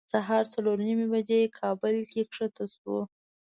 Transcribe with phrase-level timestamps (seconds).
[0.13, 2.99] سهار څلور نیمې بجې کابل کې ښکته شوو.